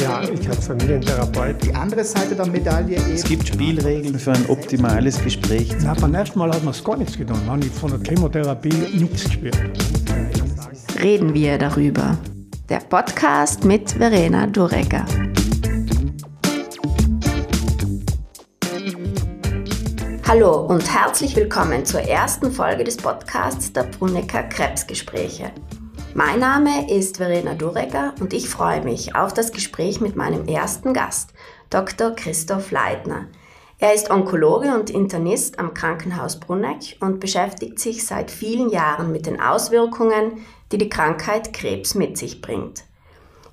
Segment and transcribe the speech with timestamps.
[0.00, 1.62] Ja, ich als Familientherapeut.
[1.64, 5.74] Die andere Seite der Medaille Es gibt Spielregeln für ein optimales Gespräch.
[5.82, 7.44] Na, beim ersten Mal hat mir gar nichts getan.
[7.46, 9.58] Man hat von der Chemotherapie nichts gespürt.
[11.02, 12.16] Reden wir darüber.
[12.68, 15.04] Der Podcast mit Verena Durecker.
[20.26, 25.52] Hallo und herzlich willkommen zur ersten Folge des Podcasts der Brunecker Krebsgespräche.
[26.18, 30.94] Mein Name ist Verena Durecker und ich freue mich auf das Gespräch mit meinem ersten
[30.94, 31.34] Gast,
[31.68, 32.12] Dr.
[32.12, 33.26] Christoph Leitner.
[33.78, 39.26] Er ist Onkologe und Internist am Krankenhaus Bruneck und beschäftigt sich seit vielen Jahren mit
[39.26, 40.38] den Auswirkungen,
[40.72, 42.84] die die Krankheit Krebs mit sich bringt.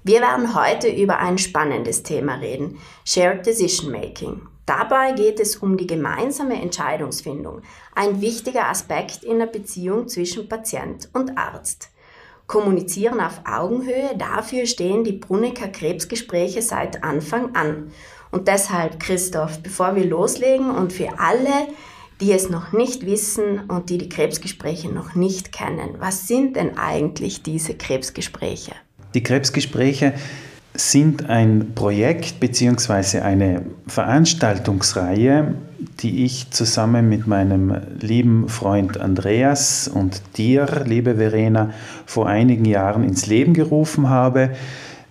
[0.06, 4.42] Wir werden heute über ein spannendes Thema reden, Shared Decision Making.
[4.66, 7.62] Dabei geht es um die gemeinsame Entscheidungsfindung,
[7.94, 11.90] ein wichtiger Aspekt in der Beziehung zwischen Patient und Arzt.
[12.48, 17.92] Kommunizieren auf Augenhöhe, dafür stehen die Brunnecker Krebsgespräche seit Anfang an.
[18.32, 21.68] Und deshalb, Christoph, bevor wir loslegen und für alle,
[22.20, 26.78] die es noch nicht wissen und die die Krebsgespräche noch nicht kennen, was sind denn
[26.78, 28.72] eigentlich diese Krebsgespräche?
[29.14, 30.14] Die Krebsgespräche
[30.74, 33.20] sind ein Projekt bzw.
[33.20, 35.56] eine Veranstaltungsreihe,
[36.00, 41.72] die ich zusammen mit meinem lieben Freund Andreas und dir, liebe Verena,
[42.06, 44.52] vor einigen Jahren ins Leben gerufen habe.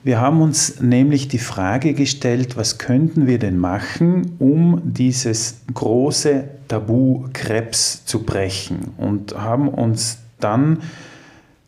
[0.05, 6.45] Wir haben uns nämlich die Frage gestellt, was könnten wir denn machen, um dieses große
[6.67, 10.79] Tabu Krebs zu brechen und haben uns dann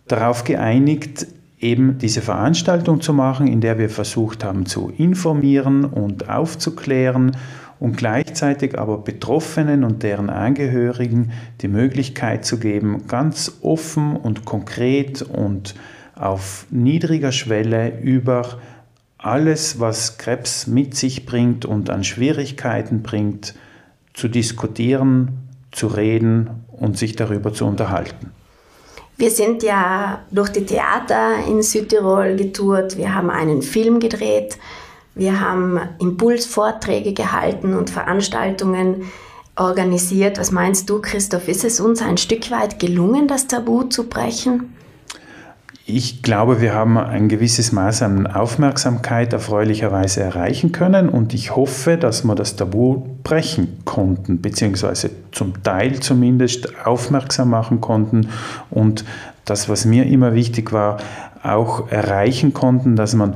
[0.09, 1.27] darauf geeinigt,
[1.61, 7.37] eben diese Veranstaltung zu machen, in der wir versucht haben zu informieren und aufzuklären
[7.81, 15.23] und gleichzeitig aber Betroffenen und deren Angehörigen die Möglichkeit zu geben, ganz offen und konkret
[15.23, 15.75] und
[16.15, 18.59] auf niedriger Schwelle über
[19.19, 23.55] alles, was Krebs mit sich bringt und an Schwierigkeiten bringt,
[24.13, 28.31] zu diskutieren, zu reden und sich darüber zu unterhalten.
[29.17, 34.59] Wir sind ja durch die Theater in Südtirol getourt, wir haben einen Film gedreht,
[35.15, 39.11] wir haben Impulsvorträge gehalten und Veranstaltungen
[39.57, 40.39] organisiert.
[40.39, 41.49] Was meinst du, Christoph?
[41.49, 44.75] Ist es uns ein Stück weit gelungen, das Tabu zu brechen?
[45.87, 51.99] Ich glaube, wir haben ein gewisses Maß an Aufmerksamkeit erfreulicherweise erreichen können und ich hoffe,
[51.99, 58.31] dass wir das Tabu brechen konnten, beziehungsweise zum Teil zumindest aufmerksam machen konnten
[58.71, 59.05] und
[59.45, 60.97] das, was mir immer wichtig war,
[61.43, 63.35] auch erreichen konnten, dass man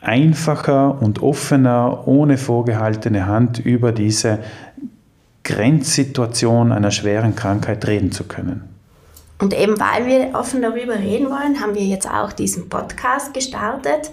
[0.00, 4.38] einfacher und offener, ohne vorgehaltene Hand über diese
[5.44, 8.68] Grenzsituation einer schweren Krankheit reden zu können.
[9.40, 14.10] Und eben weil wir offen darüber reden wollen, haben wir jetzt auch diesen Podcast gestartet.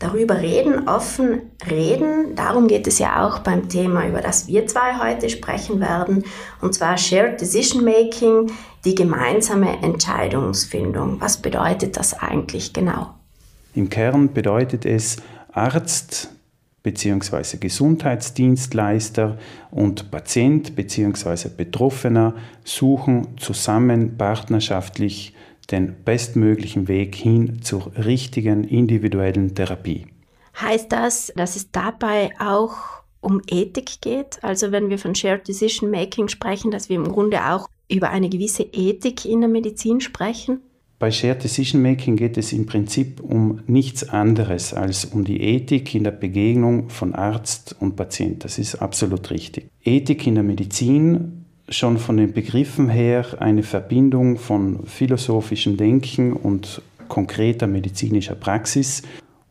[0.00, 2.34] Darüber reden, offen reden.
[2.34, 6.24] Darum geht es ja auch beim Thema, über das wir zwei heute sprechen werden.
[6.60, 8.50] Und zwar Shared Decision Making,
[8.84, 11.20] die gemeinsame Entscheidungsfindung.
[11.20, 13.14] Was bedeutet das eigentlich genau?
[13.74, 15.16] Im Kern bedeutet es,
[15.52, 16.30] Arzt
[16.82, 17.56] bzw.
[17.58, 19.38] Gesundheitsdienstleister
[19.70, 21.48] und Patient bzw.
[21.56, 22.34] Betroffener
[22.64, 25.34] suchen zusammen partnerschaftlich
[25.70, 30.06] den bestmöglichen Weg hin zur richtigen individuellen Therapie.
[30.60, 32.76] Heißt das, dass es dabei auch
[33.20, 34.42] um Ethik geht?
[34.44, 38.28] Also wenn wir von Shared Decision Making sprechen, dass wir im Grunde auch über eine
[38.28, 40.60] gewisse Ethik in der Medizin sprechen?
[40.98, 45.94] Bei Shared Decision Making geht es im Prinzip um nichts anderes als um die Ethik
[45.94, 48.44] in der Begegnung von Arzt und Patient.
[48.44, 49.68] Das ist absolut richtig.
[49.82, 56.82] Ethik in der Medizin schon von den Begriffen her eine Verbindung von philosophischem Denken und
[57.08, 59.02] konkreter medizinischer Praxis.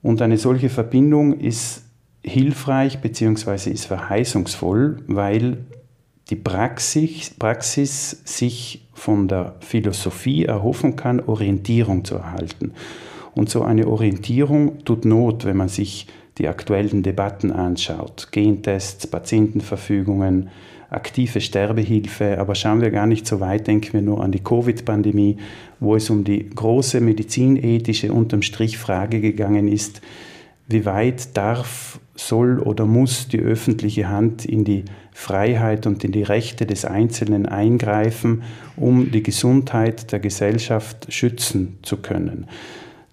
[0.01, 1.83] Und eine solche Verbindung ist
[2.23, 3.69] hilfreich bzw.
[3.69, 5.57] ist verheißungsvoll, weil
[6.29, 12.73] die Praxis, Praxis sich von der Philosophie erhoffen kann, Orientierung zu erhalten.
[13.35, 16.07] Und so eine Orientierung tut Not, wenn man sich
[16.37, 18.29] die aktuellen Debatten anschaut.
[18.31, 20.49] Gentests, Patientenverfügungen,
[20.89, 25.37] aktive Sterbehilfe, aber schauen wir gar nicht so weit, denken wir nur an die Covid-Pandemie,
[25.79, 30.01] wo es um die große medizinethische unterm Strich Frage gegangen ist,
[30.67, 36.23] wie weit darf, soll oder muss die öffentliche Hand in die Freiheit und in die
[36.23, 38.43] Rechte des Einzelnen eingreifen,
[38.75, 42.47] um die Gesundheit der Gesellschaft schützen zu können.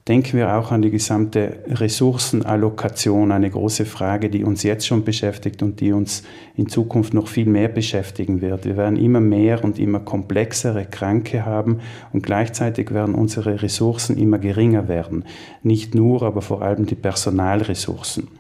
[0.09, 5.63] Denken wir auch an die gesamte Ressourcenallokation, eine große Frage, die uns jetzt schon beschäftigt
[5.63, 6.25] und die uns
[6.57, 8.65] in Zukunft noch viel mehr beschäftigen wird.
[8.65, 11.81] Wir werden immer mehr und immer komplexere Kranke haben
[12.13, 15.25] und gleichzeitig werden unsere Ressourcen immer geringer werden.
[15.63, 18.40] Nicht nur, aber vor allem die Personalressourcen.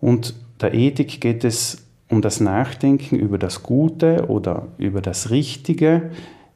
[0.00, 6.10] Und der Ethik geht es um das Nachdenken über das Gute oder über das Richtige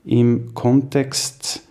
[0.05, 1.63] im Kontext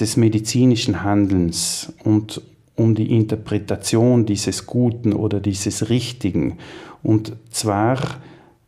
[0.00, 2.42] des medizinischen Handelns und
[2.74, 6.58] um die Interpretation dieses Guten oder dieses Richtigen.
[7.02, 7.98] Und zwar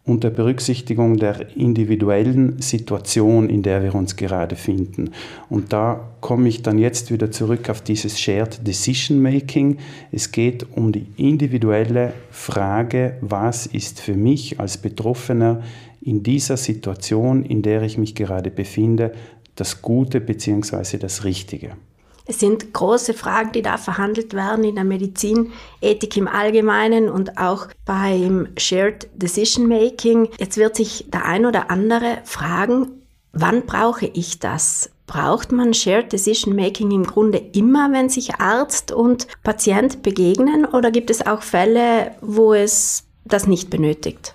[0.09, 5.11] unter Berücksichtigung der individuellen Situation, in der wir uns gerade finden.
[5.49, 9.79] Und da komme ich dann jetzt wieder zurück auf dieses Shared Decision Making.
[10.11, 15.63] Es geht um die individuelle Frage, was ist für mich als Betroffener
[16.01, 19.13] in dieser Situation, in der ich mich gerade befinde,
[19.57, 20.99] das Gute bzw.
[20.99, 21.73] das Richtige.
[22.31, 27.39] Es sind große Fragen, die da verhandelt werden in der Medizin, Ethik im Allgemeinen und
[27.39, 30.29] auch beim Shared Decision Making.
[30.39, 32.89] Jetzt wird sich der ein oder andere fragen,
[33.33, 34.91] wann brauche ich das?
[35.07, 40.91] Braucht man Shared Decision Making im Grunde immer, wenn sich Arzt und Patient begegnen oder
[40.91, 44.35] gibt es auch Fälle, wo es das nicht benötigt?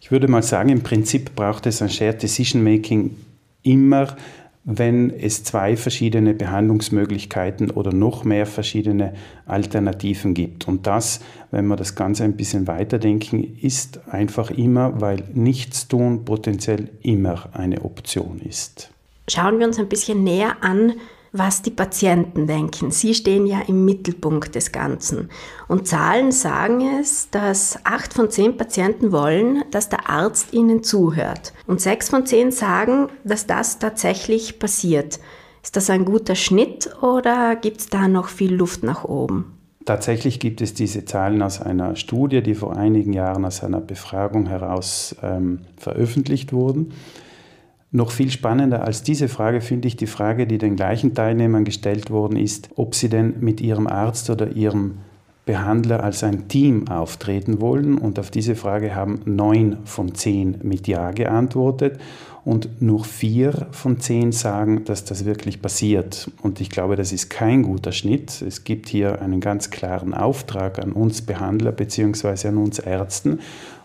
[0.00, 3.16] Ich würde mal sagen, im Prinzip braucht es ein Shared Decision Making
[3.64, 4.16] immer,
[4.64, 9.12] wenn es zwei verschiedene Behandlungsmöglichkeiten oder noch mehr verschiedene
[9.46, 10.66] Alternativen gibt.
[10.66, 11.20] Und das,
[11.50, 17.84] wenn wir das Ganze ein bisschen weiterdenken, ist einfach immer, weil Nichtstun potenziell immer eine
[17.84, 18.90] Option ist.
[19.28, 20.94] Schauen wir uns ein bisschen näher an,
[21.34, 22.92] was die Patienten denken.
[22.92, 25.30] Sie stehen ja im Mittelpunkt des Ganzen.
[25.66, 31.52] Und Zahlen sagen es, dass acht von zehn Patienten wollen, dass der Arzt ihnen zuhört.
[31.66, 35.18] Und sechs von zehn sagen, dass das tatsächlich passiert.
[35.62, 39.58] Ist das ein guter Schnitt oder gibt es da noch viel Luft nach oben?
[39.84, 44.46] Tatsächlich gibt es diese Zahlen aus einer Studie, die vor einigen Jahren aus einer Befragung
[44.46, 46.92] heraus ähm, veröffentlicht wurden.
[47.96, 52.10] Noch viel spannender als diese Frage finde ich die Frage, die den gleichen Teilnehmern gestellt
[52.10, 54.94] worden ist, ob sie denn mit ihrem Arzt oder ihrem
[55.46, 57.96] Behandler als ein Team auftreten wollen.
[57.96, 62.00] Und auf diese Frage haben neun von zehn mit Ja geantwortet
[62.44, 66.32] und nur vier von zehn sagen, dass das wirklich passiert.
[66.42, 68.42] Und ich glaube, das ist kein guter Schnitt.
[68.42, 72.48] Es gibt hier einen ganz klaren Auftrag an uns Behandler bzw.
[72.48, 73.38] an uns Ärzten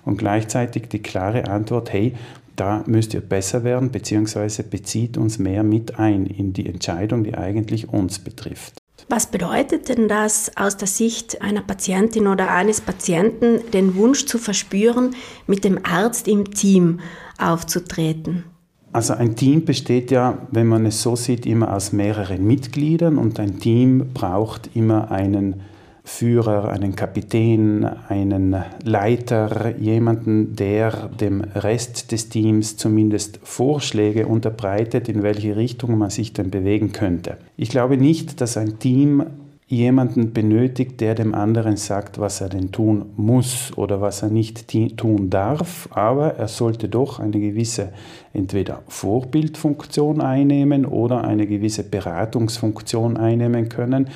[0.04, 2.16] und gleichzeitig die klare Antwort, hey,
[2.60, 7.36] da müsst ihr besser werden, beziehungsweise bezieht uns mehr mit ein in die Entscheidung, die
[7.36, 8.78] eigentlich uns betrifft.
[9.08, 14.38] Was bedeutet denn das aus der Sicht einer Patientin oder eines Patienten, den Wunsch zu
[14.38, 15.16] verspüren,
[15.48, 17.00] mit dem Arzt im Team
[17.40, 18.44] aufzutreten?
[18.92, 23.40] Also ein Team besteht ja, wenn man es so sieht, immer aus mehreren Mitgliedern und
[23.40, 25.62] ein Team braucht immer einen
[26.10, 35.24] Führer, einen Kapitän, einen Leiter, jemanden, der dem Rest des Teams zumindest Vorschläge unterbreitet, in
[35.24, 37.38] welche Richtung man sich denn bewegen könnte.
[37.56, 39.24] Ich glaube nicht, dass ein Team
[39.68, 44.68] jemanden benötigt, der dem anderen sagt, was er denn tun muss oder was er nicht
[44.98, 47.90] tun darf, aber er sollte doch eine gewisse
[48.34, 54.10] entweder Vorbildfunktion einnehmen oder eine gewisse Beratungsfunktion einnehmen können,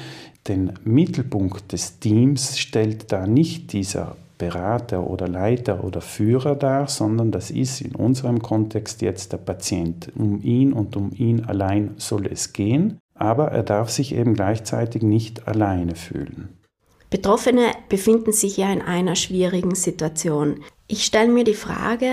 [0.47, 7.31] den Mittelpunkt des Teams stellt da nicht dieser Berater oder Leiter oder Führer dar, sondern
[7.31, 10.11] das ist in unserem Kontext jetzt der Patient.
[10.15, 15.01] Um ihn und um ihn allein soll es gehen, aber er darf sich eben gleichzeitig
[15.01, 16.49] nicht alleine fühlen.
[17.09, 20.61] Betroffene befinden sich ja in einer schwierigen Situation.
[20.87, 22.07] Ich stelle mir die Frage,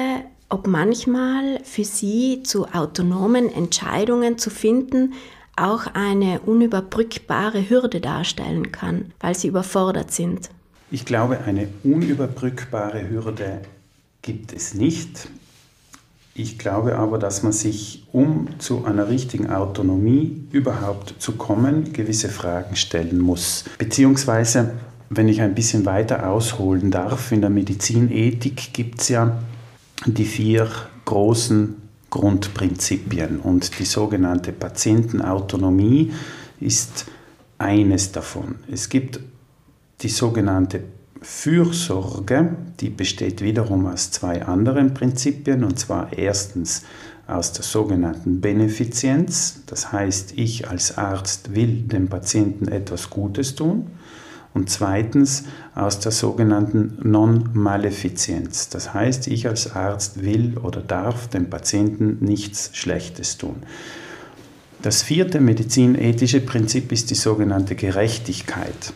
[0.50, 5.14] ob manchmal für sie zu autonomen Entscheidungen zu finden
[5.60, 10.50] auch eine unüberbrückbare Hürde darstellen kann, weil sie überfordert sind.
[10.90, 13.60] Ich glaube, eine unüberbrückbare Hürde
[14.22, 15.28] gibt es nicht.
[16.34, 22.28] Ich glaube aber, dass man sich, um zu einer richtigen Autonomie überhaupt zu kommen, gewisse
[22.28, 23.64] Fragen stellen muss.
[23.78, 24.72] Beziehungsweise,
[25.10, 29.38] wenn ich ein bisschen weiter ausholen darf, in der Medizinethik gibt es ja
[30.06, 30.68] die vier
[31.04, 31.76] großen
[32.10, 33.40] Grundprinzipien.
[33.40, 36.12] Und die sogenannte Patientenautonomie
[36.60, 37.06] ist
[37.58, 38.56] eines davon.
[38.70, 39.20] Es gibt
[40.00, 40.82] die sogenannte
[41.22, 46.82] Fürsorge, die besteht wiederum aus zwei anderen Prinzipien, und zwar erstens
[47.26, 53.86] aus der sogenannten Benefizienz, das heißt, ich als Arzt will dem Patienten etwas Gutes tun,
[54.52, 58.69] und zweitens aus der sogenannten Non-Malefizienz.
[58.69, 63.57] Das heißt, ich als Arzt will oder darf dem Patienten nichts Schlechtes tun.
[64.83, 68.95] Das vierte medizinethische Prinzip ist die sogenannte Gerechtigkeit.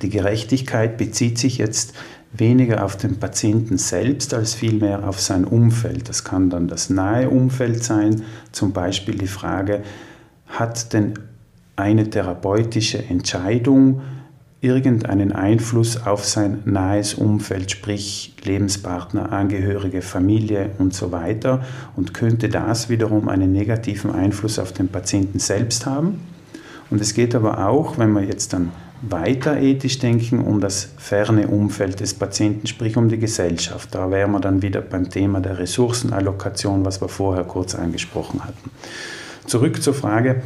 [0.00, 1.92] Die Gerechtigkeit bezieht sich jetzt
[2.32, 6.08] weniger auf den Patienten selbst als vielmehr auf sein Umfeld.
[6.08, 8.22] Das kann dann das nahe Umfeld sein,
[8.52, 9.82] zum Beispiel die Frage,
[10.46, 11.14] hat denn
[11.76, 14.00] eine therapeutische Entscheidung
[14.62, 21.64] irgendeinen Einfluss auf sein nahes Umfeld, sprich Lebenspartner, Angehörige, Familie und so weiter
[21.96, 26.20] und könnte das wiederum einen negativen Einfluss auf den Patienten selbst haben.
[26.90, 28.70] Und es geht aber auch, wenn wir jetzt dann
[29.02, 33.92] weiter ethisch denken, um das ferne Umfeld des Patienten, sprich um die Gesellschaft.
[33.92, 38.70] Da wären wir dann wieder beim Thema der Ressourcenallokation, was wir vorher kurz angesprochen hatten.
[39.44, 40.42] Zurück zur Frage,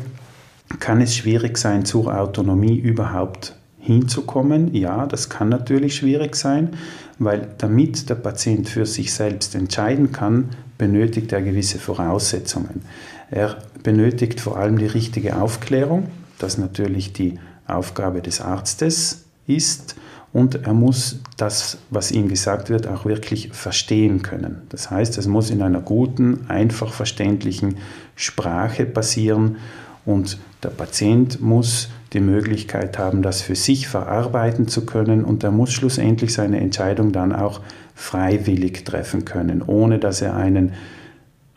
[0.80, 3.54] kann es schwierig sein, zur Autonomie überhaupt
[3.87, 4.75] hinzukommen?
[4.75, 6.71] Ja, das kann natürlich schwierig sein,
[7.19, 12.83] weil damit der Patient für sich selbst entscheiden kann, benötigt er gewisse Voraussetzungen.
[13.31, 19.97] Er benötigt vor allem die richtige Aufklärung, das natürlich die Aufgabe des Arztes ist
[20.33, 24.62] und er muss das, was ihm gesagt wird, auch wirklich verstehen können.
[24.69, 27.76] Das heißt, es muss in einer guten, einfach verständlichen
[28.16, 29.57] Sprache passieren
[30.05, 35.52] und der Patient muss die Möglichkeit haben, das für sich verarbeiten zu können und er
[35.52, 37.61] muss schlussendlich seine Entscheidung dann auch
[37.94, 40.73] freiwillig treffen können, ohne dass er einen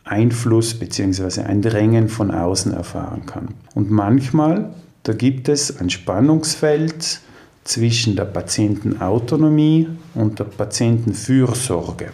[0.04, 1.42] Einfluss bzw.
[1.42, 3.48] ein Drängen von außen erfahren kann.
[3.74, 4.70] Und manchmal
[5.02, 7.20] da gibt es ein Spannungsfeld
[7.64, 12.10] zwischen der Patientenautonomie und der Patientenfürsorge.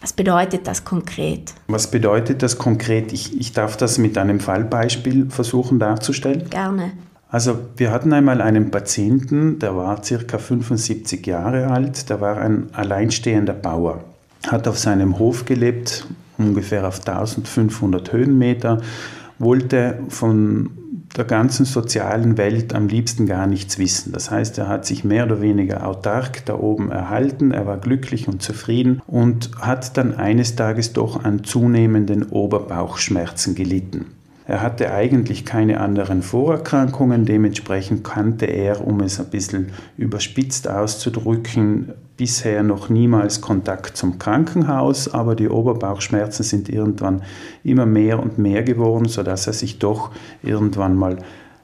[0.00, 1.52] Was bedeutet das konkret?
[1.68, 3.12] Was bedeutet das konkret?
[3.12, 6.48] Ich, ich darf das mit einem Fallbeispiel versuchen darzustellen.
[6.48, 6.92] Gerne.
[7.32, 12.68] Also wir hatten einmal einen Patienten, der war circa 75 Jahre alt, der war ein
[12.74, 14.04] alleinstehender Bauer,
[14.48, 18.82] hat auf seinem Hof gelebt, ungefähr auf 1500 Höhenmeter,
[19.38, 20.72] wollte von
[21.16, 24.12] der ganzen sozialen Welt am liebsten gar nichts wissen.
[24.12, 28.28] Das heißt, er hat sich mehr oder weniger autark da oben erhalten, er war glücklich
[28.28, 34.04] und zufrieden und hat dann eines Tages doch an zunehmenden Oberbauchschmerzen gelitten.
[34.52, 41.94] Er hatte eigentlich keine anderen Vorerkrankungen, dementsprechend kannte er, um es ein bisschen überspitzt auszudrücken,
[42.18, 47.22] bisher noch niemals Kontakt zum Krankenhaus, aber die Oberbauchschmerzen sind irgendwann
[47.64, 50.10] immer mehr und mehr geworden, sodass er sich doch
[50.42, 51.16] irgendwann mal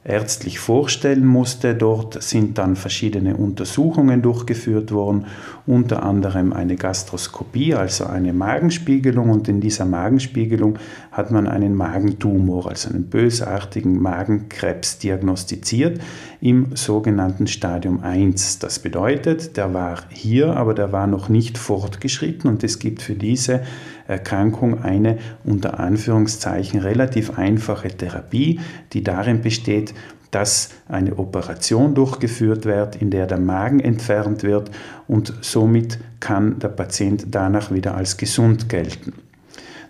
[0.08, 1.74] ärztlich vorstellen musste.
[1.74, 5.26] Dort sind dann verschiedene Untersuchungen durchgeführt worden,
[5.66, 9.30] unter anderem eine Gastroskopie, also eine Magenspiegelung.
[9.30, 10.78] Und in dieser Magenspiegelung
[11.12, 16.00] hat man einen Magentumor, also einen bösartigen Magenkrebs diagnostiziert
[16.40, 18.60] im sogenannten Stadium 1.
[18.60, 23.14] Das bedeutet, der war hier, aber der war noch nicht fortgeschritten und es gibt für
[23.14, 23.62] diese
[24.08, 28.58] Erkrankung eine unter Anführungszeichen relativ einfache Therapie,
[28.92, 29.94] die darin besteht,
[30.30, 34.70] dass eine Operation durchgeführt wird, in der der Magen entfernt wird
[35.06, 39.12] und somit kann der Patient danach wieder als gesund gelten.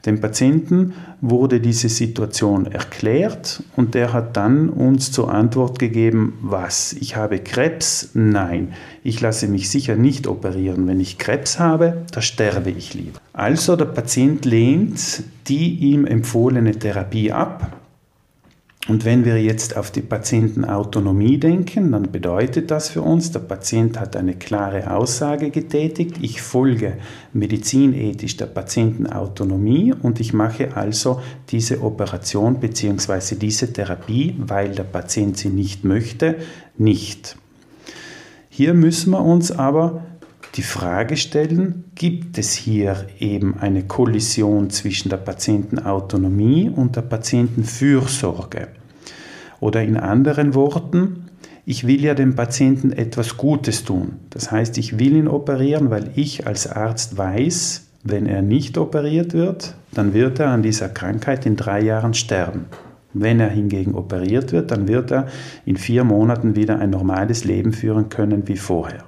[0.06, 6.92] Dem Patienten wurde diese Situation erklärt und der hat dann uns zur Antwort gegeben, was?
[6.92, 8.10] Ich habe Krebs?
[8.14, 10.86] Nein, ich lasse mich sicher nicht operieren.
[10.86, 13.18] Wenn ich Krebs habe, da sterbe ich lieber.
[13.32, 17.72] Also der Patient lehnt die ihm empfohlene Therapie ab
[18.88, 24.00] und wenn wir jetzt auf die Patientenautonomie denken, dann bedeutet das für uns, der Patient
[24.00, 26.94] hat eine klare Aussage getätigt, ich folge
[27.34, 33.34] medizinethisch der Patientenautonomie und ich mache also diese Operation bzw.
[33.34, 36.36] diese Therapie, weil der Patient sie nicht möchte,
[36.78, 37.36] nicht.
[38.48, 40.06] Hier müssen wir uns aber
[40.54, 48.77] die Frage stellen, gibt es hier eben eine Kollision zwischen der Patientenautonomie und der Patientenfürsorge?
[49.60, 51.30] Oder in anderen Worten,
[51.66, 54.16] ich will ja dem Patienten etwas Gutes tun.
[54.30, 59.34] Das heißt, ich will ihn operieren, weil ich als Arzt weiß, wenn er nicht operiert
[59.34, 62.66] wird, dann wird er an dieser Krankheit in drei Jahren sterben.
[63.12, 65.26] Wenn er hingegen operiert wird, dann wird er
[65.64, 69.04] in vier Monaten wieder ein normales Leben führen können wie vorher.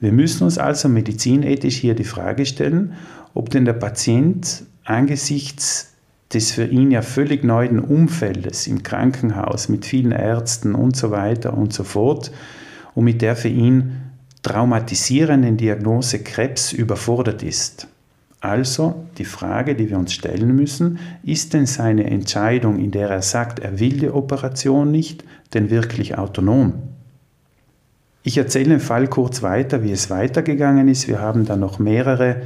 [0.00, 2.94] Wir müssen uns also medizinethisch hier die Frage stellen,
[3.34, 5.95] ob denn der Patient angesichts
[6.32, 11.56] des für ihn ja völlig neuen Umfeldes im Krankenhaus mit vielen Ärzten und so weiter
[11.56, 12.32] und so fort
[12.94, 14.02] und mit der für ihn
[14.42, 17.88] traumatisierenden Diagnose Krebs überfordert ist.
[18.40, 23.22] Also die Frage, die wir uns stellen müssen, ist denn seine Entscheidung, in der er
[23.22, 26.74] sagt, er will die Operation nicht, denn wirklich autonom?
[28.22, 31.08] Ich erzähle den Fall kurz weiter, wie es weitergegangen ist.
[31.08, 32.42] Wir haben dann noch mehrere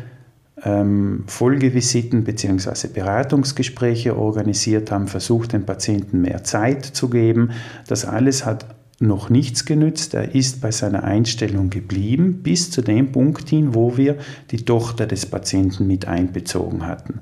[0.65, 2.89] ähm, Folgevisiten bzw.
[2.89, 7.51] Beratungsgespräche organisiert haben, versucht den Patienten mehr Zeit zu geben.
[7.87, 8.67] Das alles hat
[9.01, 10.15] noch nichts genützt.
[10.15, 14.17] Er ist bei seiner Einstellung geblieben, bis zu dem Punkt hin, wo wir
[14.51, 17.21] die Tochter des Patienten mit einbezogen hatten.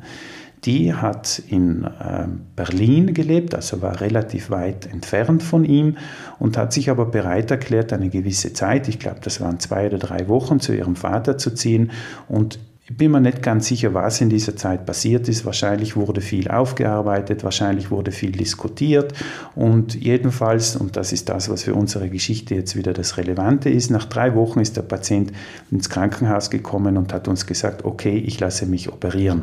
[0.64, 2.26] Die hat in äh,
[2.56, 5.98] Berlin gelebt, also war relativ weit entfernt von ihm
[6.40, 9.98] und hat sich aber bereit erklärt, eine gewisse Zeit, ich glaube, das waren zwei oder
[9.98, 11.92] drei Wochen, zu ihrem Vater zu ziehen.
[12.26, 12.58] Und
[12.90, 15.44] ich bin mir nicht ganz sicher, was in dieser Zeit passiert ist.
[15.44, 19.12] Wahrscheinlich wurde viel aufgearbeitet, wahrscheinlich wurde viel diskutiert
[19.54, 23.90] und jedenfalls, und das ist das, was für unsere Geschichte jetzt wieder das Relevante ist,
[23.90, 25.32] nach drei Wochen ist der Patient
[25.70, 29.42] ins Krankenhaus gekommen und hat uns gesagt, okay, ich lasse mich operieren.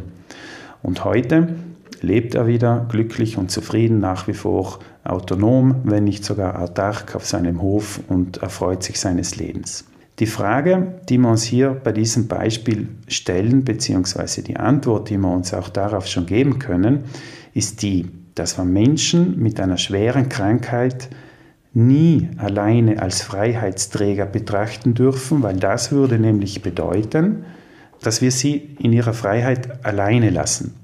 [0.81, 1.49] Und heute
[2.01, 7.27] lebt er wieder glücklich und zufrieden, nach wie vor autonom, wenn nicht sogar autark auf
[7.27, 9.85] seinem Hof und erfreut sich seines Lebens.
[10.19, 15.29] Die Frage, die wir uns hier bei diesem Beispiel stellen, beziehungsweise die Antwort, die wir
[15.29, 17.03] uns auch darauf schon geben können,
[17.53, 21.09] ist die, dass wir Menschen mit einer schweren Krankheit
[21.73, 27.43] nie alleine als Freiheitsträger betrachten dürfen, weil das würde nämlich bedeuten,
[28.01, 30.75] dass wir sie in ihrer Freiheit alleine lassen.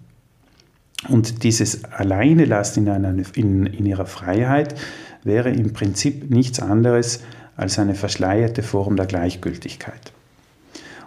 [1.08, 4.76] Und dieses Alleine lassen in, in, in ihrer Freiheit
[5.24, 7.41] wäre im Prinzip nichts anderes als
[7.80, 10.12] eine verschleierte Form der Gleichgültigkeit.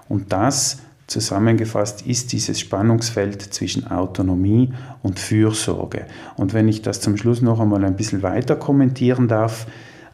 [0.08, 6.06] Und das zusammengefasst ist dieses Spannungsfeld zwischen Autonomie und Fürsorge.
[6.36, 9.66] Und wenn ich das zum Schluss noch einmal ein bisschen weiter kommentieren darf,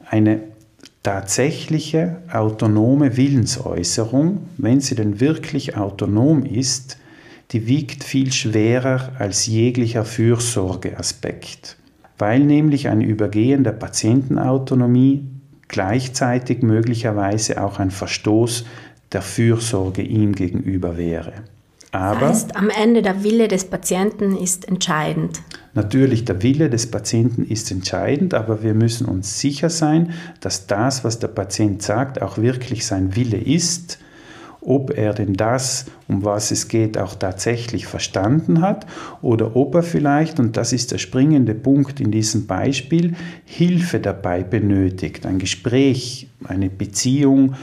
[0.08, 0.40] eine
[1.02, 6.98] tatsächliche autonome Willensäußerung, wenn sie denn wirklich autonom ist,
[7.52, 11.76] die wiegt viel schwerer als jeglicher Fürsorgeaspekt,
[12.18, 15.24] weil nämlich ein Übergehen der Patientenautonomie
[15.70, 18.64] gleichzeitig möglicherweise auch ein Verstoß
[19.12, 21.32] der Fürsorge ihm gegenüber wäre.
[21.92, 25.42] Aber das heißt, am Ende der Wille des Patienten ist entscheidend.
[25.74, 31.04] Natürlich, der Wille des Patienten ist entscheidend, aber wir müssen uns sicher sein, dass das,
[31.04, 33.98] was der Patient sagt, auch wirklich sein Wille ist,
[34.60, 38.86] ob er denn das, um was es geht, auch tatsächlich verstanden hat
[39.22, 43.14] oder ob er vielleicht, und das ist der springende Punkt in diesem Beispiel,
[43.44, 47.54] Hilfe dabei benötigt, ein Gespräch, eine Beziehung,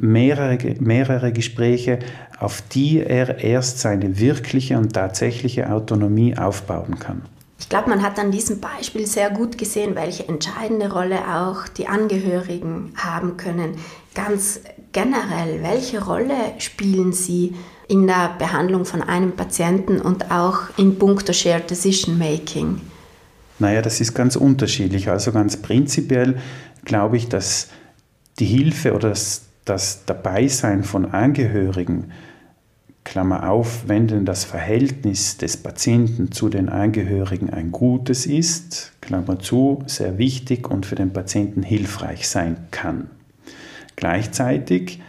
[0.00, 2.00] mehrere, mehrere Gespräche,
[2.38, 7.22] auf die er erst seine wirkliche und tatsächliche Autonomie aufbauen kann.
[7.58, 11.86] Ich glaube, man hat an diesem Beispiel sehr gut gesehen, welche entscheidende Rolle auch die
[11.86, 13.76] Angehörigen haben können.
[14.14, 14.60] Ganz
[14.92, 17.54] generell, welche Rolle spielen sie
[17.88, 22.80] in der Behandlung von einem Patienten und auch in puncto Shared Decision Making?
[23.58, 25.08] Naja, das ist ganz unterschiedlich.
[25.08, 26.38] Also ganz prinzipiell
[26.84, 27.68] glaube ich, dass
[28.38, 32.12] die Hilfe oder das das Dabeisein von Angehörigen,
[33.04, 39.40] Klammer auf, wenn denn das Verhältnis des Patienten zu den Angehörigen ein gutes ist, Klammer
[39.40, 43.10] zu, sehr wichtig und für den Patienten hilfreich sein kann.
[44.02, 45.00] Gleichzeitig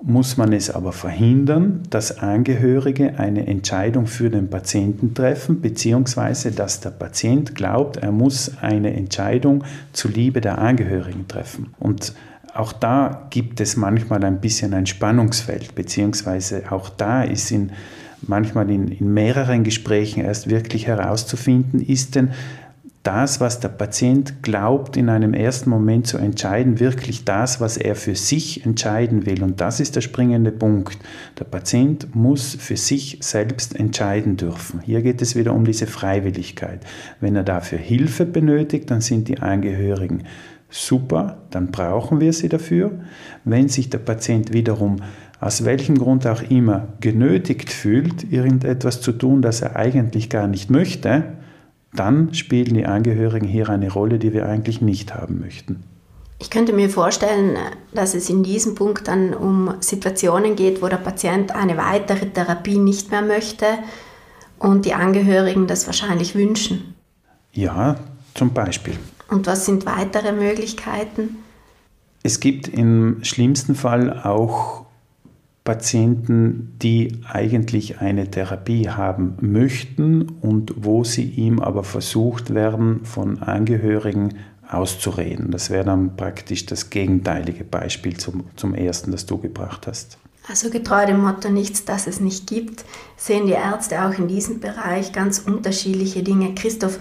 [0.00, 6.78] muss man es aber verhindern, dass Angehörige eine Entscheidung für den Patienten treffen, beziehungsweise dass
[6.78, 11.74] der Patient glaubt, er muss eine Entscheidung zuliebe der Angehörigen treffen.
[11.80, 12.14] Und
[12.54, 17.72] auch da gibt es manchmal ein bisschen ein Spannungsfeld, beziehungsweise auch da ist in,
[18.22, 22.30] manchmal in, in mehreren Gesprächen erst wirklich herauszufinden, ist denn
[23.02, 27.94] das, was der Patient glaubt, in einem ersten Moment zu entscheiden, wirklich das, was er
[27.94, 29.42] für sich entscheiden will.
[29.42, 30.98] Und das ist der springende Punkt.
[31.38, 34.80] Der Patient muss für sich selbst entscheiden dürfen.
[34.80, 36.84] Hier geht es wieder um diese Freiwilligkeit.
[37.20, 40.24] Wenn er dafür Hilfe benötigt, dann sind die Angehörigen
[40.68, 43.00] super, dann brauchen wir sie dafür.
[43.44, 44.96] Wenn sich der Patient wiederum
[45.40, 50.68] aus welchem Grund auch immer genötigt fühlt, irgendetwas zu tun, das er eigentlich gar nicht
[50.68, 51.24] möchte,
[51.92, 55.82] dann spielen die Angehörigen hier eine Rolle, die wir eigentlich nicht haben möchten.
[56.38, 57.58] Ich könnte mir vorstellen,
[57.92, 62.78] dass es in diesem Punkt dann um Situationen geht, wo der Patient eine weitere Therapie
[62.78, 63.66] nicht mehr möchte
[64.58, 66.94] und die Angehörigen das wahrscheinlich wünschen.
[67.52, 67.96] Ja,
[68.34, 68.94] zum Beispiel.
[69.28, 71.36] Und was sind weitere Möglichkeiten?
[72.22, 74.86] Es gibt im schlimmsten Fall auch
[75.70, 83.40] Patienten, die eigentlich eine Therapie haben möchten und wo sie ihm aber versucht werden, von
[83.40, 84.34] Angehörigen
[84.68, 85.52] auszureden.
[85.52, 90.18] Das wäre dann praktisch das gegenteilige Beispiel zum, zum ersten, das du gebracht hast.
[90.48, 92.84] Also getreu dem Motto nichts, das es nicht gibt,
[93.16, 96.52] sehen die Ärzte auch in diesem Bereich ganz unterschiedliche Dinge.
[96.56, 96.98] Christoph,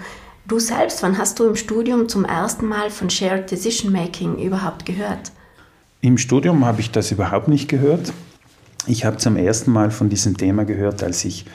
[0.48, 4.86] Du selbst, wann hast du im Studium zum ersten Mal von Shared Decision Making überhaupt
[4.86, 5.32] gehört?
[6.02, 8.14] Im Studium habe ich das überhaupt nicht gehört.
[8.88, 11.46] Ich habe zum ersten Mal von diesem Thema gehört, als ich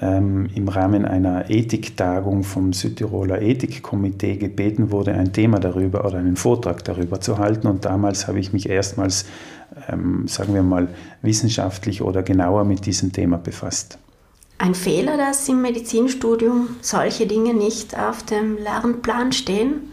[0.00, 6.36] ähm, im Rahmen einer Ethiktagung vom Südtiroler Ethikkomitee gebeten wurde, ein Thema darüber oder einen
[6.36, 7.66] Vortrag darüber zu halten.
[7.66, 9.26] Und damals habe ich mich erstmals,
[9.88, 10.88] ähm, sagen wir mal,
[11.22, 13.98] wissenschaftlich oder genauer mit diesem Thema befasst.
[14.58, 19.92] Ein Fehler, dass im Medizinstudium solche Dinge nicht auf dem Lernplan stehen?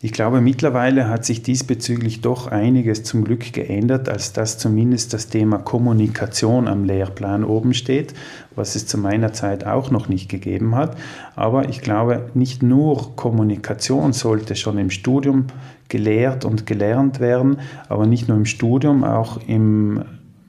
[0.00, 5.26] Ich glaube, mittlerweile hat sich diesbezüglich doch einiges zum Glück geändert, als dass zumindest das
[5.26, 8.14] Thema Kommunikation am Lehrplan oben steht,
[8.54, 10.96] was es zu meiner Zeit auch noch nicht gegeben hat.
[11.34, 15.46] Aber ich glaube, nicht nur Kommunikation sollte schon im Studium
[15.88, 17.58] gelehrt und gelernt werden,
[17.88, 20.04] aber nicht nur im Studium, auch im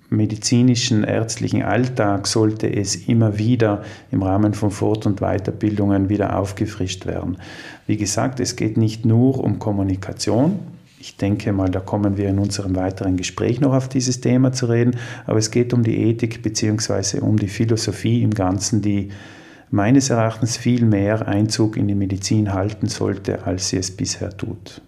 [0.10, 7.06] medizinischen, ärztlichen Alltag sollte es immer wieder im Rahmen von Fort- und Weiterbildungen wieder aufgefrischt
[7.06, 7.38] werden.
[7.86, 10.60] Wie gesagt, es geht nicht nur um Kommunikation.
[11.00, 14.66] Ich denke mal, da kommen wir in unserem weiteren Gespräch noch auf dieses Thema zu
[14.66, 17.20] reden, aber es geht um die Ethik bzw.
[17.20, 19.10] um die Philosophie im Ganzen, die
[19.72, 24.82] meines Erachtens viel mehr Einzug in die Medizin halten sollte, als sie es bisher tut.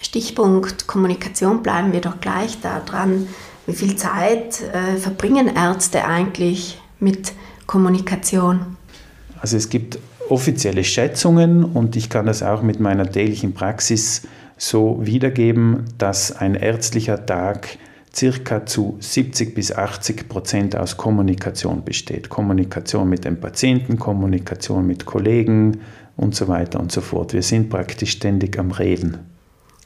[0.00, 3.28] Stichpunkt Kommunikation bleiben wir doch gleich da dran.
[3.66, 7.32] Wie viel Zeit äh, verbringen Ärzte eigentlich mit
[7.66, 8.76] Kommunikation?
[9.40, 9.98] Also es gibt
[10.28, 14.22] offizielle Schätzungen und ich kann das auch mit meiner täglichen Praxis
[14.56, 17.78] so wiedergeben, dass ein ärztlicher Tag
[18.14, 22.28] circa zu 70 bis 80 Prozent aus Kommunikation besteht.
[22.28, 25.80] Kommunikation mit dem Patienten, Kommunikation mit Kollegen
[26.16, 27.32] und so weiter und so fort.
[27.32, 29.31] Wir sind praktisch ständig am Reden.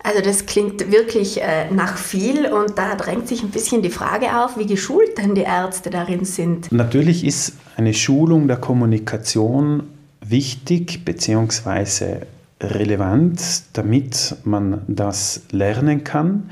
[0.06, 4.38] Also das klingt wirklich äh, nach viel und da drängt sich ein bisschen die Frage
[4.38, 6.70] auf, wie geschult denn die Ärzte darin sind.
[6.70, 9.82] Natürlich ist eine Schulung der Kommunikation
[10.24, 12.18] wichtig bzw.
[12.62, 13.40] relevant,
[13.72, 16.50] damit man das lernen kann.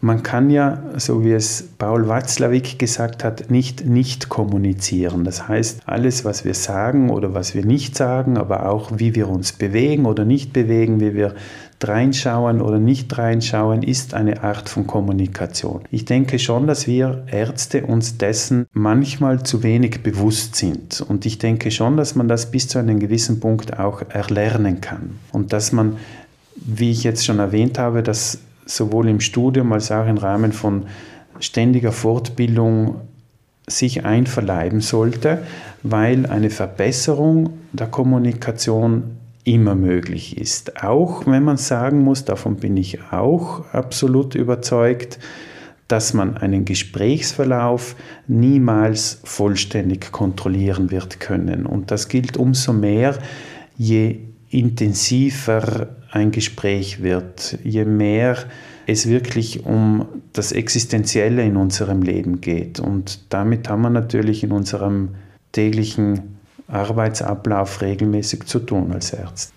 [0.00, 5.22] Man kann ja, so wie es Paul Watzlawick gesagt hat, nicht nicht kommunizieren.
[5.22, 9.28] Das heißt, alles, was wir sagen oder was wir nicht sagen, aber auch wie wir
[9.28, 11.36] uns bewegen oder nicht bewegen, wie wir
[11.88, 15.82] reinschauen oder nicht reinschauen, ist eine Art von Kommunikation.
[15.90, 21.00] Ich denke schon, dass wir Ärzte uns dessen manchmal zu wenig bewusst sind.
[21.00, 25.18] Und ich denke schon, dass man das bis zu einem gewissen Punkt auch erlernen kann.
[25.32, 25.96] Und dass man,
[26.56, 30.84] wie ich jetzt schon erwähnt habe, dass sowohl im Studium als auch im Rahmen von
[31.40, 32.96] ständiger Fortbildung
[33.66, 35.42] sich einverleiben sollte,
[35.82, 40.82] weil eine Verbesserung der Kommunikation immer möglich ist.
[40.82, 45.18] Auch wenn man sagen muss, davon bin ich auch absolut überzeugt,
[45.88, 51.66] dass man einen Gesprächsverlauf niemals vollständig kontrollieren wird können.
[51.66, 53.18] Und das gilt umso mehr,
[53.76, 58.36] je intensiver ein Gespräch wird, je mehr
[58.86, 62.80] es wirklich um das Existenzielle in unserem Leben geht.
[62.80, 65.10] Und damit haben wir natürlich in unserem
[65.52, 66.38] täglichen
[66.72, 69.52] Arbeitsablauf regelmäßig zu tun als Arzt.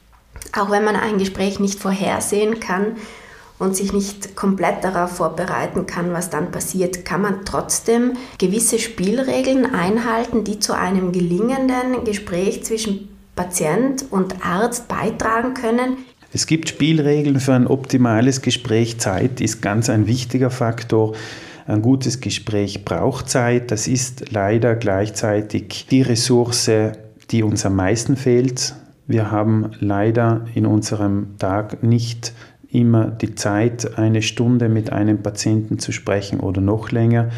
[0.57, 2.97] Auch wenn man ein Gespräch nicht vorhersehen kann
[3.57, 9.73] und sich nicht komplett darauf vorbereiten kann, was dann passiert, kann man trotzdem gewisse Spielregeln
[9.73, 15.97] einhalten, die zu einem gelingenden Gespräch zwischen Patient und Arzt beitragen können.
[16.33, 18.99] Es gibt Spielregeln für ein optimales Gespräch.
[18.99, 21.13] Zeit ist ganz ein wichtiger Faktor.
[21.65, 23.71] Ein gutes Gespräch braucht Zeit.
[23.71, 26.69] Das ist leider gleichzeitig die Ressource,
[27.31, 28.75] die uns am meisten fehlt.
[29.07, 32.33] Wir haben leider in unserem Tag nicht
[32.69, 37.29] immer die Zeit, eine Stunde mit einem Patienten zu sprechen oder noch länger.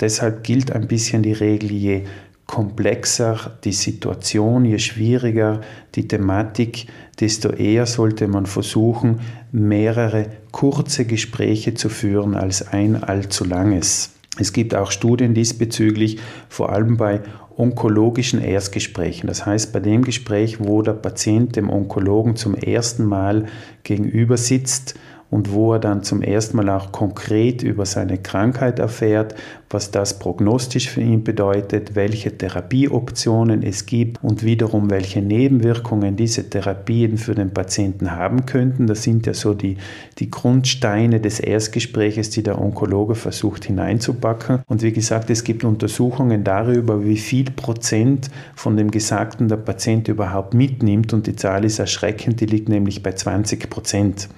[0.00, 2.04] Deshalb gilt ein bisschen die Regel, je
[2.46, 5.60] komplexer die Situation, je schwieriger
[5.94, 6.86] die Thematik,
[7.20, 9.20] desto eher sollte man versuchen,
[9.52, 14.14] mehrere kurze Gespräche zu führen als ein allzu langes.
[14.38, 17.20] Es gibt auch Studien diesbezüglich, vor allem bei
[17.58, 19.26] onkologischen Erstgesprächen.
[19.26, 23.46] Das heißt, bei dem Gespräch, wo der Patient dem Onkologen zum ersten Mal
[23.82, 24.94] gegenüber sitzt
[25.30, 29.34] und wo er dann zum ersten Mal auch konkret über seine Krankheit erfährt,
[29.70, 36.48] was das prognostisch für ihn bedeutet, welche Therapieoptionen es gibt und wiederum welche Nebenwirkungen diese
[36.48, 38.86] Therapien für den Patienten haben könnten.
[38.86, 39.76] Das sind ja so die,
[40.18, 44.60] die Grundsteine des Erstgespräches, die der Onkologe versucht hineinzupacken.
[44.66, 50.08] Und wie gesagt, es gibt Untersuchungen darüber, wie viel Prozent von dem Gesagten der Patient
[50.08, 54.28] überhaupt mitnimmt und die Zahl ist erschreckend, die liegt nämlich bei 20 Prozent.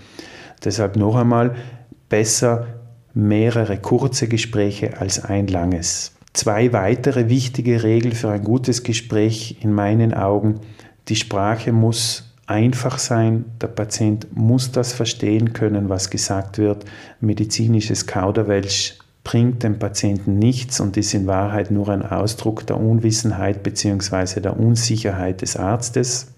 [0.65, 1.55] Deshalb noch einmal
[2.09, 2.67] besser
[3.15, 6.13] mehrere kurze Gespräche als ein langes.
[6.33, 10.61] Zwei weitere wichtige Regeln für ein gutes Gespräch in meinen Augen.
[11.09, 16.85] Die Sprache muss einfach sein, der Patient muss das verstehen können, was gesagt wird.
[17.21, 23.63] Medizinisches Kauderwelsch bringt dem Patienten nichts und ist in Wahrheit nur ein Ausdruck der Unwissenheit
[23.63, 24.41] bzw.
[24.41, 26.33] der Unsicherheit des Arztes.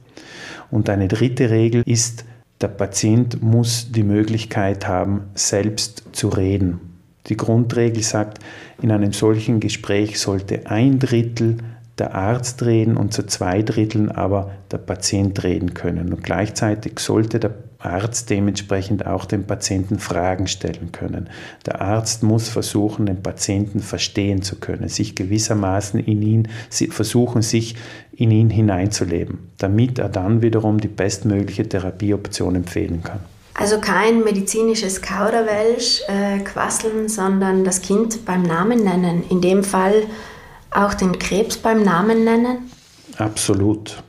[0.70, 2.24] Und eine dritte Regel ist,
[2.62, 6.80] der Patient muss die Möglichkeit haben, selbst zu reden.
[7.26, 8.38] Die Grundregel sagt,
[8.80, 11.58] in einem solchen Gespräch sollte ein Drittel
[11.98, 16.12] der Arzt reden und zu zwei Dritteln aber der Patient reden können.
[16.12, 21.28] Und gleichzeitig sollte der Arzt dementsprechend auch dem Patienten Fragen stellen können.
[21.66, 26.48] Der Arzt muss versuchen, den Patienten verstehen zu können, sich gewissermaßen in ihn,
[26.90, 27.76] versuchen, sich
[28.12, 33.20] in ihn hineinzuleben, damit er dann wiederum die bestmögliche Therapieoption empfehlen kann.
[33.54, 39.24] Also kein medizinisches Kauderwelsch äh, quasseln, sondern das Kind beim Namen nennen.
[39.28, 40.04] In dem Fall
[40.70, 42.70] auch den Krebs beim Namen nennen?
[43.18, 44.02] Absolut.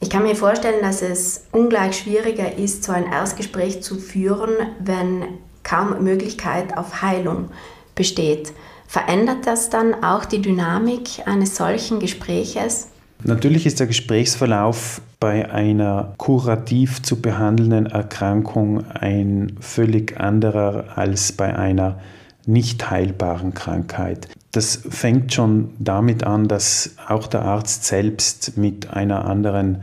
[0.00, 5.24] Ich kann mir vorstellen, dass es ungleich schwieriger ist, so ein Erstgespräch zu führen, wenn
[5.62, 7.50] kaum Möglichkeit auf Heilung
[7.94, 8.52] besteht.
[8.86, 12.88] Verändert das dann auch die Dynamik eines solchen Gespräches?
[13.24, 21.56] Natürlich ist der Gesprächsverlauf bei einer kurativ zu behandelnden Erkrankung ein völlig anderer als bei
[21.56, 21.98] einer
[22.44, 24.28] nicht heilbaren Krankheit.
[24.56, 29.82] Das fängt schon damit an, dass auch der Arzt selbst mit einer anderen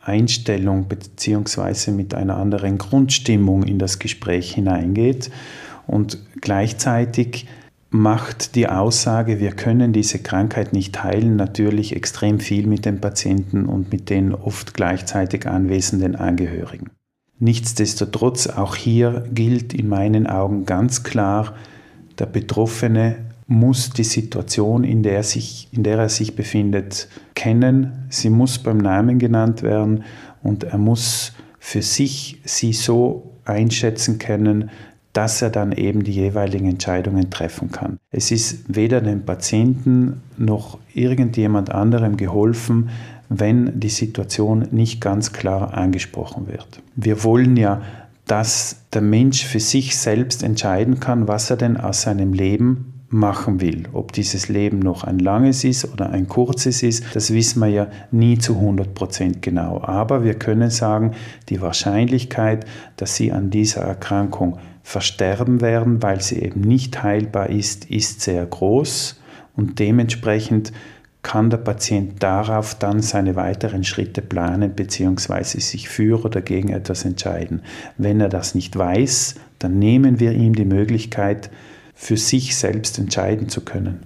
[0.00, 1.90] Einstellung bzw.
[1.90, 5.30] mit einer anderen Grundstimmung in das Gespräch hineingeht
[5.86, 7.48] und gleichzeitig
[7.90, 13.66] macht die Aussage, wir können diese Krankheit nicht heilen, natürlich extrem viel mit dem Patienten
[13.66, 16.88] und mit den oft gleichzeitig anwesenden Angehörigen.
[17.40, 21.52] Nichtsdestotrotz, auch hier gilt in meinen Augen ganz klar,
[22.18, 28.06] der Betroffene muss die Situation, in der, sich, in der er sich befindet, kennen.
[28.08, 30.04] Sie muss beim Namen genannt werden
[30.42, 34.70] und er muss für sich sie so einschätzen können,
[35.12, 37.98] dass er dann eben die jeweiligen Entscheidungen treffen kann.
[38.10, 42.90] Es ist weder dem Patienten noch irgendjemand anderem geholfen,
[43.28, 46.82] wenn die Situation nicht ganz klar angesprochen wird.
[46.96, 47.82] Wir wollen ja,
[48.26, 53.60] dass der Mensch für sich selbst entscheiden kann, was er denn aus seinem Leben machen
[53.60, 53.84] will.
[53.92, 57.86] Ob dieses Leben noch ein langes ist oder ein kurzes ist, das wissen wir ja
[58.10, 59.80] nie zu 100% genau.
[59.82, 61.12] Aber wir können sagen,
[61.48, 67.90] die Wahrscheinlichkeit, dass Sie an dieser Erkrankung versterben werden, weil sie eben nicht heilbar ist,
[67.90, 69.20] ist sehr groß
[69.56, 70.72] und dementsprechend
[71.22, 75.58] kann der Patient darauf dann seine weiteren Schritte planen bzw.
[75.58, 77.62] sich für oder gegen etwas entscheiden.
[77.96, 81.50] Wenn er das nicht weiß, dann nehmen wir ihm die Möglichkeit,
[81.94, 84.00] für sich selbst entscheiden zu können.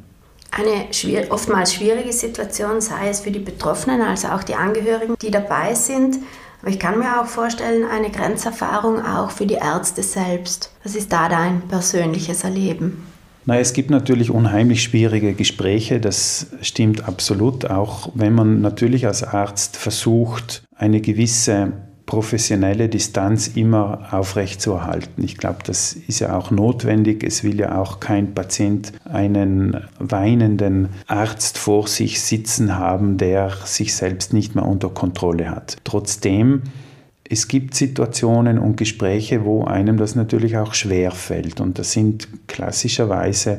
[0.50, 5.30] Eine schwier oftmals schwierige Situation, sei es für die Betroffenen als auch die Angehörigen, die
[5.30, 6.18] dabei sind.
[6.62, 10.72] Aber ich kann mir auch vorstellen, eine Grenzerfahrung auch für die Ärzte selbst.
[10.82, 13.06] Was ist da dein persönliches Erleben?
[13.44, 19.22] Na, es gibt natürlich unheimlich schwierige Gespräche, das stimmt absolut, auch wenn man natürlich als
[19.22, 21.72] Arzt versucht, eine gewisse
[22.08, 25.22] professionelle Distanz immer aufrechtzuerhalten.
[25.22, 27.22] Ich glaube, das ist ja auch notwendig.
[27.22, 33.94] Es will ja auch kein Patient einen weinenden Arzt vor sich sitzen haben, der sich
[33.94, 35.76] selbst nicht mehr unter Kontrolle hat.
[35.84, 36.62] Trotzdem
[37.30, 41.60] es gibt Situationen und Gespräche, wo einem das natürlich auch schwer fällt.
[41.60, 43.58] Und das sind klassischerweise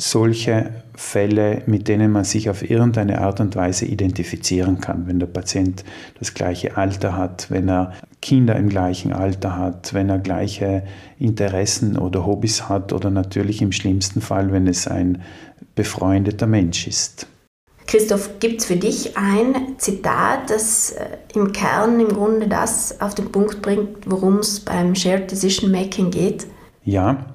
[0.00, 5.06] solche Fälle, mit denen man sich auf irgendeine Art und Weise identifizieren kann.
[5.06, 5.84] Wenn der Patient
[6.18, 10.84] das gleiche Alter hat, wenn er Kinder im gleichen Alter hat, wenn er gleiche
[11.18, 15.22] Interessen oder Hobbys hat oder natürlich im schlimmsten Fall, wenn es ein
[15.74, 17.26] befreundeter Mensch ist.
[17.86, 23.14] Christoph, gibt es für dich ein Zitat, das äh, im Kern im Grunde das auf
[23.14, 26.46] den Punkt bringt, worum es beim Shared Decision Making geht?
[26.84, 27.29] Ja,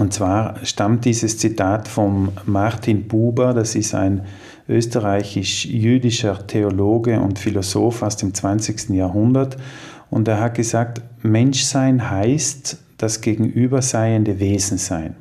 [0.00, 4.24] und zwar stammt dieses Zitat von Martin Buber, das ist ein
[4.66, 8.88] österreichisch-jüdischer Theologe und Philosoph aus dem 20.
[8.90, 9.58] Jahrhundert.
[10.08, 15.16] Und er hat gesagt, Menschsein heißt das gegenüberseiende Wesen sein.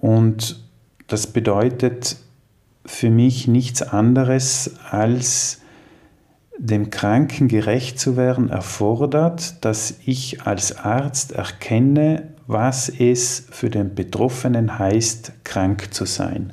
[0.00, 0.60] Und
[1.06, 2.16] das bedeutet
[2.84, 5.60] für mich nichts anderes als
[6.58, 13.94] dem Kranken gerecht zu werden erfordert, dass ich als Arzt erkenne, was es für den
[13.94, 16.52] Betroffenen heißt, krank zu sein.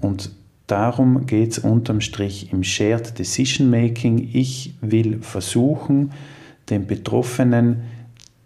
[0.00, 0.32] Und
[0.66, 4.28] darum geht es unterm Strich im Shared Decision Making.
[4.32, 6.12] Ich will versuchen,
[6.68, 7.82] dem Betroffenen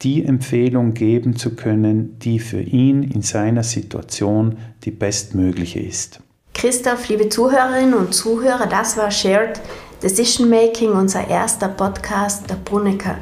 [0.02, 6.20] die Empfehlung geben zu können, die für ihn in seiner Situation die bestmögliche ist.
[6.54, 9.60] Christoph, liebe Zuhörerinnen und Zuhörer, das war Shared
[10.02, 13.16] Decision Making, unser erster Podcast der Brunnecker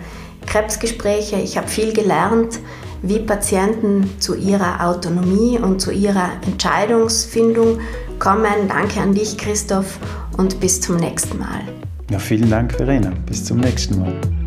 [0.46, 1.36] Krebsgespräche.
[1.36, 2.58] Ich habe viel gelernt
[3.02, 7.80] wie Patienten zu ihrer Autonomie und zu ihrer Entscheidungsfindung
[8.18, 8.68] kommen.
[8.68, 9.98] Danke an dich, Christoph,
[10.36, 11.60] und bis zum nächsten Mal.
[12.10, 13.12] Ja, vielen Dank, Verena.
[13.26, 14.39] Bis zum nächsten Mal.